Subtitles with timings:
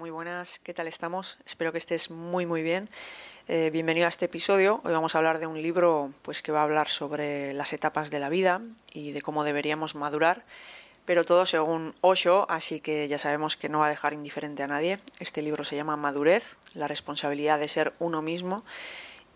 [0.00, 1.36] muy buenas, ¿qué tal estamos?
[1.44, 2.88] Espero que estés muy muy bien.
[3.48, 4.80] Eh, bienvenido a este episodio.
[4.82, 8.10] Hoy vamos a hablar de un libro pues, que va a hablar sobre las etapas
[8.10, 10.42] de la vida y de cómo deberíamos madurar,
[11.04, 14.68] pero todo según Osho, así que ya sabemos que no va a dejar indiferente a
[14.68, 14.98] nadie.
[15.18, 18.64] Este libro se llama Madurez, la responsabilidad de ser uno mismo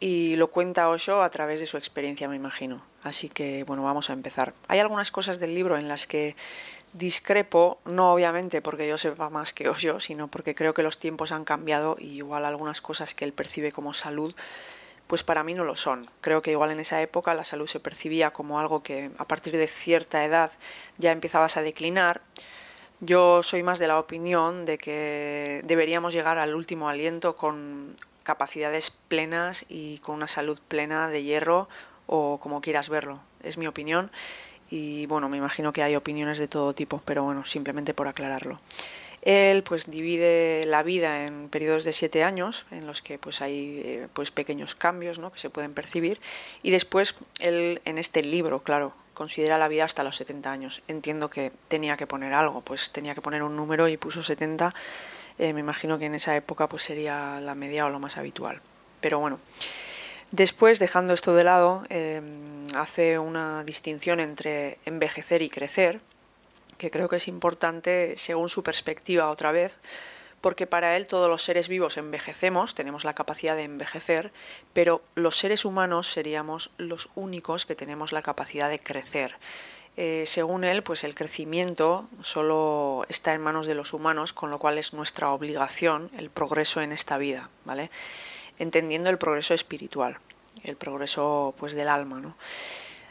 [0.05, 2.83] y lo cuenta Osho a través de su experiencia, me imagino.
[3.03, 4.53] Así que, bueno, vamos a empezar.
[4.69, 6.37] Hay algunas cosas del libro en las que
[6.93, 11.33] discrepo, no obviamente porque yo sepa más que Osho, sino porque creo que los tiempos
[11.33, 14.35] han cambiado y igual algunas cosas que él percibe como salud,
[15.07, 16.07] pues para mí no lo son.
[16.21, 19.57] Creo que igual en esa época la salud se percibía como algo que a partir
[19.57, 20.53] de cierta edad
[20.99, 22.21] ya empezabas a declinar.
[23.01, 28.91] Yo soy más de la opinión de que deberíamos llegar al último aliento con capacidades
[28.91, 31.69] plenas y con una salud plena de hierro
[32.07, 33.21] o como quieras verlo.
[33.43, 34.11] Es mi opinión
[34.71, 38.61] y bueno, me imagino que hay opiniones de todo tipo, pero bueno, simplemente por aclararlo.
[39.23, 43.81] Él pues divide la vida en periodos de siete años en los que pues hay
[43.83, 45.33] eh, pues pequeños cambios ¿no?
[45.33, 46.21] que se pueden percibir
[46.63, 50.83] y después él en este libro, claro, considera la vida hasta los 70 años.
[50.89, 54.75] Entiendo que tenía que poner algo, pues tenía que poner un número y puso 70
[55.39, 58.61] eh, me imagino que en esa época pues sería la media o lo más habitual.
[59.01, 59.41] Pero bueno,
[60.31, 66.01] después, dejando esto de lado, em, hace una distinción entre envejecer y crecer,
[66.79, 69.79] que creo que es importante según su perspectiva otra vez,
[70.41, 74.31] porque para él todos los seres vivos envejecemos, tenemos la capacidad de envejecer,
[74.75, 79.37] pero los seres humanos seríamos los únicos que tenemos la capacidad de crecer.
[79.97, 84.59] Eh, según él, pues el crecimiento solo está en manos de los humanos, con lo
[84.59, 87.91] cual es nuestra obligación el progreso en esta vida, ¿vale?
[88.59, 90.19] Entendiendo el progreso espiritual,
[90.65, 92.37] el progreso pues del alma, ¿no?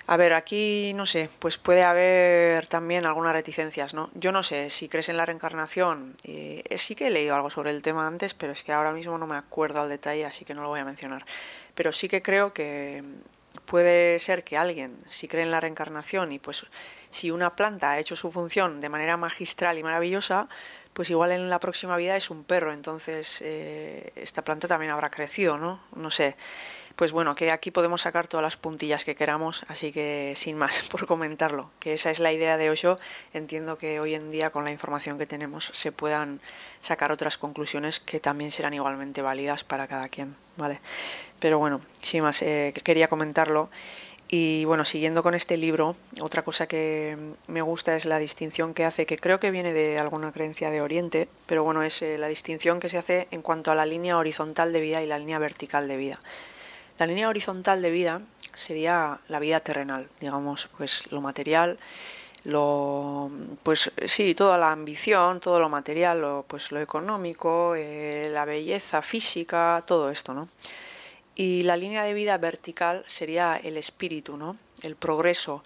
[0.06, 4.09] A ver, aquí no sé, pues puede haber también algunas reticencias, ¿no?
[4.16, 6.18] Yo no sé si crees en la reencarnación.
[6.25, 9.18] Eh, sí que he leído algo sobre el tema antes, pero es que ahora mismo
[9.18, 11.25] no me acuerdo al detalle, así que no lo voy a mencionar.
[11.74, 13.02] Pero sí que creo que
[13.66, 16.66] puede ser que alguien, si cree en la reencarnación y pues
[17.09, 20.47] si una planta ha hecho su función de manera magistral y maravillosa,
[20.94, 25.09] pues igual en la próxima vida es un perro, entonces eh, esta planta también habrá
[25.09, 25.81] crecido, ¿no?
[25.96, 26.36] No sé.
[26.96, 30.84] Pues bueno, que aquí podemos sacar todas las puntillas que queramos, así que sin más
[30.92, 33.00] por comentarlo, que esa es la idea de Osho.
[33.34, 36.40] Entiendo que hoy en día con la información que tenemos se puedan
[36.82, 40.80] sacar otras conclusiones que también serán igualmente válidas para cada quien, ¿vale?
[41.40, 43.70] Pero bueno, sin más, eh, quería comentarlo.
[44.30, 47.18] Y bueno, siguiendo con este libro, otra cosa que
[47.48, 50.82] me gusta es la distinción que hace, que creo que viene de alguna creencia de
[50.82, 54.18] Oriente, pero bueno, es eh, la distinción que se hace en cuanto a la línea
[54.18, 56.20] horizontal de vida y la línea vertical de vida.
[57.00, 58.22] La línea horizontal de vida
[58.54, 61.80] sería la vida terrenal, digamos, pues lo material,
[62.44, 63.31] lo
[63.64, 69.02] pues sí, toda la ambición, todo lo material, lo, pues lo económico, eh, la belleza
[69.02, 70.50] física, todo esto, ¿no?
[71.36, 74.56] Y la línea de vida vertical sería el espíritu, ¿no?
[74.84, 75.64] el progreso,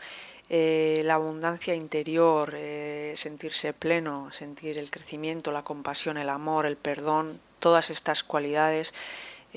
[0.50, 6.78] eh, la abundancia interior, eh, sentirse pleno, sentir el crecimiento, la compasión, el amor, el
[6.78, 8.94] perdón, todas estas cualidades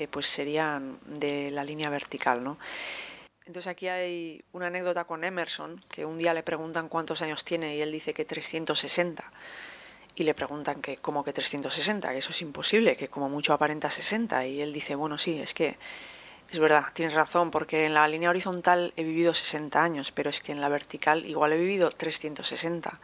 [0.01, 2.43] eh, pues serían de la línea vertical.
[2.43, 2.57] ¿no?
[3.45, 7.75] Entonces aquí hay una anécdota con Emerson, que un día le preguntan cuántos años tiene
[7.75, 9.31] y él dice que 360
[10.15, 13.89] y le preguntan que como que 360, que eso es imposible, que como mucho aparenta
[13.89, 15.77] 60 y él dice, bueno, sí, es que
[16.51, 20.41] es verdad, tienes razón, porque en la línea horizontal he vivido 60 años, pero es
[20.41, 22.99] que en la vertical igual he vivido 360.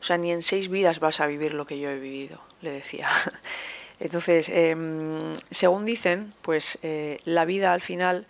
[0.00, 2.70] O sea, ni en seis vidas vas a vivir lo que yo he vivido, le
[2.70, 3.08] decía.
[4.00, 5.14] Entonces, em,
[5.50, 8.26] según dicen, pues eh, la vida al final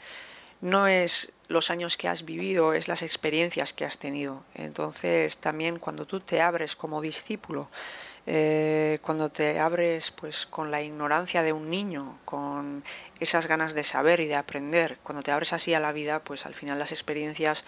[0.60, 4.44] no es los años que has vivido, es las experiencias que has tenido.
[4.54, 7.68] Entonces, también cuando tú te abres como discípulo,
[8.26, 12.82] eh, cuando te abres pues con la ignorancia de un niño, con
[13.20, 16.46] esas ganas de saber y de aprender, cuando te abres así a la vida, pues
[16.46, 17.64] al final las experiencias,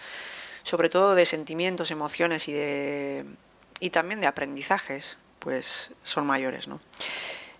[0.63, 3.25] sobre todo de sentimientos, emociones y de
[3.79, 6.81] y también de aprendizajes, pues son mayores, ¿no?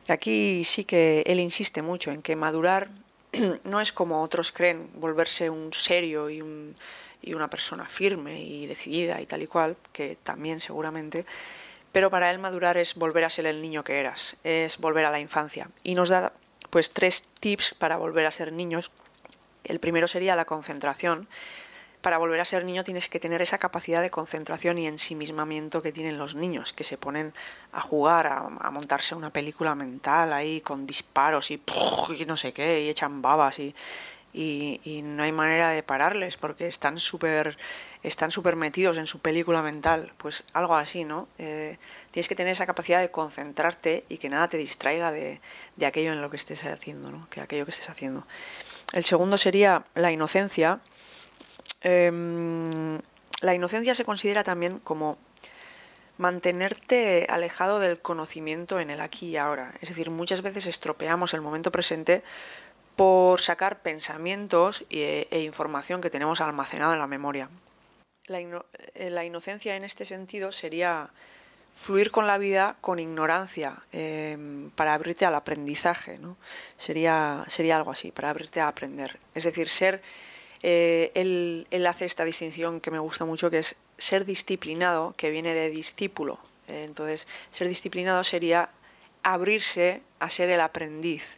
[0.09, 2.89] Aquí sí que él insiste mucho en que madurar
[3.63, 6.75] no es como otros creen, volverse un serio y, un,
[7.21, 11.25] y una persona firme y decidida y tal y cual, que también seguramente,
[11.91, 15.11] pero para él madurar es volver a ser el niño que eras, es volver a
[15.11, 15.69] la infancia.
[15.83, 16.33] Y nos da
[16.69, 18.91] pues tres tips para volver a ser niños.
[19.63, 21.27] El primero sería la concentración.
[22.01, 25.91] Para volver a ser niño tienes que tener esa capacidad de concentración y ensimismamiento que
[25.91, 27.33] tienen los niños, que se ponen
[27.73, 31.61] a jugar, a, montarse una película mental ahí con disparos y,
[32.17, 33.75] y no sé qué, y echan babas y
[34.33, 37.57] y, no hay manera de pararles porque están súper
[38.03, 41.27] están súper metidos en su película mental, pues algo así, ¿no?
[41.37, 41.77] Eh,
[42.11, 45.41] tienes que tener esa capacidad de concentrarte y que nada te distraiga de,
[45.75, 47.27] de aquello en lo que estés haciendo, ¿no?
[47.29, 48.25] Que aquello que estés haciendo.
[48.93, 50.79] El segundo sería la inocencia.
[51.81, 52.99] Em,
[53.41, 55.17] la inocencia se considera también como
[56.17, 59.73] mantenerte alejado del conocimiento en el aquí y ahora.
[59.81, 62.23] Es decir, muchas veces estropeamos el momento presente
[62.97, 67.49] por sacar pensamientos e, información que tenemos almacenada en la memoria.
[68.27, 71.09] Eh, la, inocencia en este sentido sería
[71.73, 76.35] fluir con la vida con ignorancia em, para abrirte al aprendizaje, ¿no?
[76.77, 79.17] Sería, sería algo así, para abrirte a aprender.
[79.33, 80.01] Es decir, ser,
[80.63, 85.53] eh, él, hace esta distinción que me gusta mucho, que es ser disciplinado, que viene
[85.53, 86.39] de discípulo.
[86.67, 88.69] Eh, entonces, ser disciplinado sería
[89.23, 91.37] abrirse a ser el aprendiz,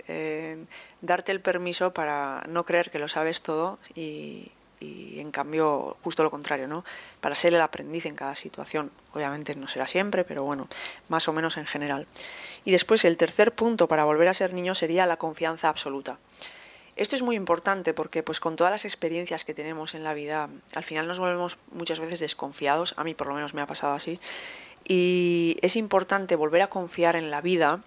[1.02, 4.52] darte el permiso para no creer que lo sabes todo y,
[4.82, 6.84] y en cambio justo lo contrario, ¿no?
[7.22, 8.92] Para ser el aprendiz en cada situación.
[9.14, 10.68] Obviamente no será siempre, pero bueno,
[11.08, 12.08] más o menos en general.
[12.66, 16.18] Y después el tercer punto para volver a ser niño sería la confianza absoluta.
[16.96, 20.50] Esto es muy importante porque pues con todas las experiencias que tenemos en la vida,
[20.76, 23.94] al final nos volvemos muchas veces desconfiados, a mí por lo menos me ha pasado
[23.94, 24.20] así,
[24.84, 27.84] y es importante volver a confiar en la vida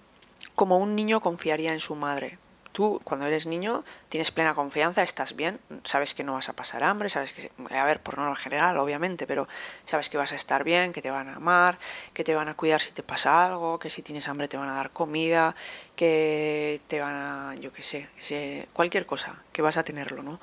[0.54, 2.38] como un niño confiaría en su madre
[2.74, 6.82] tú cuando eres niño tienes plena confianza, estás bien, sabes que no vas a pasar
[6.82, 9.46] hambre, sabes que, a ver, por norma general, obviamente, pero
[9.86, 11.78] sabes que vas a estar bien, que te van a amar,
[12.12, 14.68] que te van a cuidar si te pasa algo, que si tienes hambre te van
[14.68, 15.54] a dar comida,
[15.94, 20.40] que te van a, yo qué sé, cualquier cosa, que vas a tenerlo, ¿no?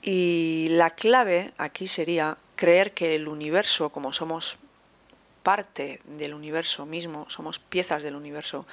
[0.00, 4.58] Y la clave aquí sería creer que el universo, como somos
[5.42, 8.64] parte del universo mismo, somos piezas del universo,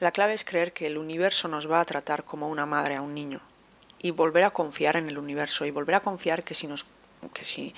[0.00, 3.02] la clave es creer que el universo nos va a tratar como una madre a
[3.02, 3.40] un niño
[4.02, 6.86] y volver a confiar en el universo y volver a confiar que si nos
[7.34, 7.74] que si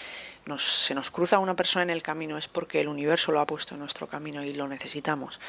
[0.47, 3.47] nos, se nos cruza una persona en el camino es porque el universo lo ha
[3.47, 5.41] puesto en nuestro camino y lo necesitamos.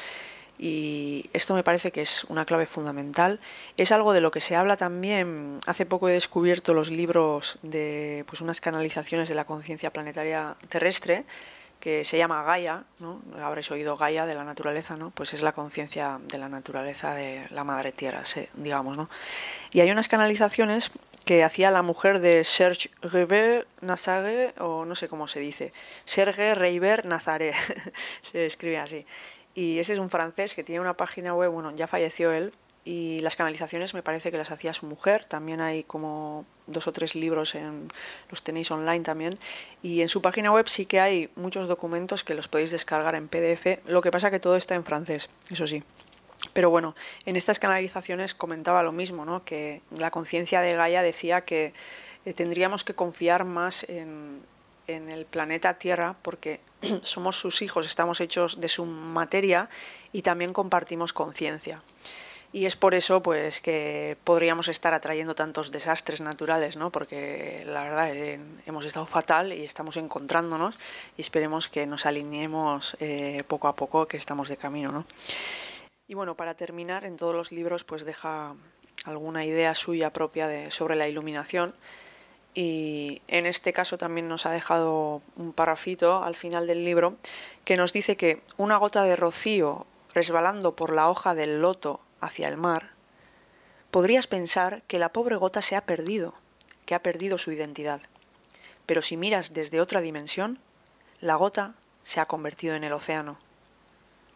[0.58, 3.40] Y esto me parece que es una clave fundamental.
[3.76, 5.58] Es algo de lo que se habla también.
[5.66, 11.24] Hace poco he descubierto los libros de pues, unas canalizaciones de la conciencia planetaria terrestre
[11.84, 13.20] que se llama Gaia, ¿no?
[13.42, 15.10] habréis oído Gaia de la naturaleza, ¿no?
[15.10, 18.22] pues es la conciencia de la naturaleza de la madre tierra,
[18.54, 18.96] digamos.
[18.96, 19.10] ¿no?
[19.70, 20.90] Y hay unas canalizaciones
[21.26, 25.74] que hacía la mujer de Serge River Nazare, o no sé cómo se dice,
[26.06, 27.52] Serge Reiber Nazare,
[28.22, 29.04] se escribe así.
[29.54, 32.54] Y ese es un francés que tiene una página web, bueno, ya falleció él,
[32.84, 35.24] y las canalizaciones me parece que las hacía su mujer.
[35.24, 37.88] También hay como dos o tres libros, en,
[38.30, 39.38] los tenéis online también.
[39.82, 43.28] Y en su página web sí que hay muchos documentos que los podéis descargar en
[43.28, 43.78] PDF.
[43.86, 45.82] Lo que pasa que todo está en francés, eso sí.
[46.52, 46.94] Pero bueno,
[47.24, 49.44] en estas canalizaciones comentaba lo mismo, ¿no?
[49.44, 51.72] que la conciencia de Gaia decía que
[52.26, 54.42] eh, tendríamos que confiar más en,
[54.86, 56.60] en el planeta Tierra porque
[57.00, 59.70] somos sus hijos, estamos hechos de su materia
[60.12, 61.82] y también compartimos conciencia
[62.54, 66.90] y es por eso pues que podríamos estar atrayendo tantos desastres naturales, ¿no?
[66.90, 70.78] Porque la verdad hemos estado fatal y estamos encontrándonos
[71.18, 75.04] y esperemos que nos alineemos eh, poco a poco, que estamos de camino, ¿no?
[76.06, 78.54] Y bueno, para terminar, en todos los libros pues deja
[79.04, 81.74] alguna idea suya propia de, sobre la iluminación
[82.54, 87.16] y en este caso también nos ha dejado un parrafito al final del libro
[87.64, 92.48] que nos dice que una gota de rocío resbalando por la hoja del loto hacia
[92.48, 92.90] el mar,
[93.90, 96.34] podrías pensar que la pobre gota se ha perdido,
[96.86, 98.00] que ha perdido su identidad.
[98.86, 100.58] Pero si miras desde otra dimensión,
[101.20, 103.38] la gota se ha convertido en el océano.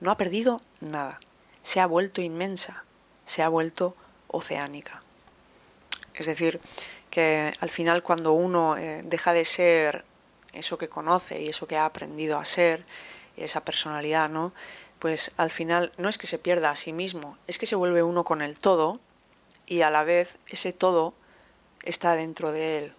[0.00, 1.18] No ha perdido nada,
[1.62, 2.84] se ha vuelto inmensa,
[3.24, 3.96] se ha vuelto
[4.28, 5.02] oceánica.
[6.14, 6.60] Es decir,
[7.10, 10.04] que al final cuando uno eh, deja de ser
[10.52, 12.84] eso que conoce y eso que ha aprendido a ser,
[13.36, 14.52] esa personalidad, ¿no?
[14.98, 18.02] Pues al final no es que se pierda a sí mismo, es que se vuelve
[18.02, 19.00] uno con el todo
[19.66, 21.14] y a la vez ese todo
[21.82, 22.92] está dentro de él,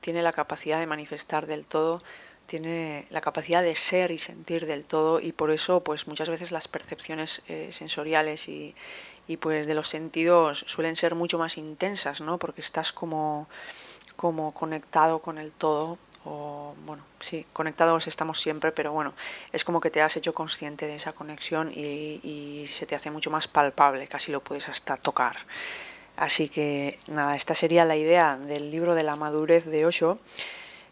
[0.00, 2.02] tiene la capacidad de manifestar del todo,
[2.46, 6.52] tiene la capacidad de ser y sentir del todo y por eso pues muchas veces
[6.52, 8.74] las percepciones eh, sensoriales y,
[9.40, 12.38] pues de los sentidos suelen ser mucho más intensas, ¿no?
[12.38, 13.48] Porque estás como,
[14.14, 15.98] como conectado con el todo
[17.20, 19.14] sí, conectados estamos siempre, pero bueno,
[19.52, 23.30] es como que te has hecho consciente de esa conexión y, se te hace mucho
[23.30, 25.36] más palpable, casi lo puedes hasta tocar.
[26.16, 30.18] Así que nada, esta sería la idea del libro de la madurez de Osho.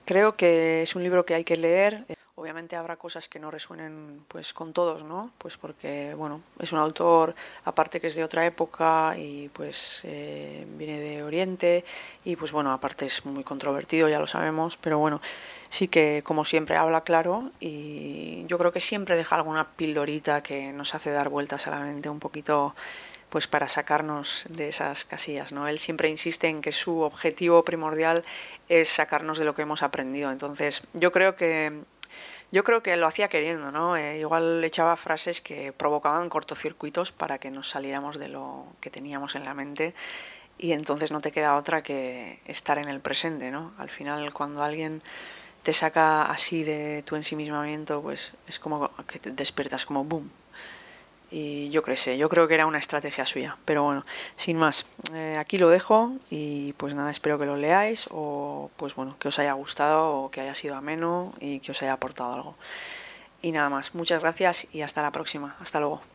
[0.05, 2.05] Creo que es un libro que hay que leer.
[2.45, 5.31] Obviamente habrá cosas que no resuenen pues con todos, ¿no?
[5.39, 7.35] Pues porque, bueno, es un autor,
[7.65, 11.87] aparte que es de otra época y pues eh, viene de Oriente
[12.23, 15.23] y pues bueno, aparte es muy controvertido, ya lo sabemos, pero bueno,
[15.71, 20.71] sí que como siempre habla claro y yo creo que siempre deja alguna pildorita que
[20.71, 22.75] nos hace dar vueltas a la mente un poquito
[23.35, 25.67] pues para sacarnos de esas casillas, ¿no?
[25.67, 28.23] Él siempre insiste en que su objetivo primordial
[28.69, 30.31] es sacarnos de lo que hemos aprendido.
[30.31, 31.83] Entonces, yo creo que
[32.53, 33.97] yo creo que lo hacía queriendo, ¿no?
[33.97, 39.35] Eh, igual echaba frases que provocaban cortocircuitos para que nos saliéramos de lo que teníamos
[39.35, 39.95] en la mente
[40.59, 43.73] y entonces no te queda otra que estar en el presente, ¿no?
[43.79, 45.03] Al final, cuando alguien
[45.63, 50.31] te saca así de tu ensimismamiento, pues es como que te despiertas como boom,
[51.37, 53.57] y yo creo, yo creo que era una estrategia suya.
[53.65, 58.07] Pero bueno, sin más, eh, aquí lo dejo y pues nada, espero que lo leáis
[58.13, 61.83] o pues bueno, que os haya gustado o que haya sido ameno y que os
[61.83, 62.55] haya aportado algo.
[63.43, 65.57] Y nada más, muchas gracias y hasta la próxima.
[65.59, 66.14] Hasta luego.